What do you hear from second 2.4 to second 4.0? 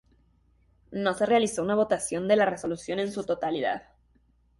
resolución en su totalidad.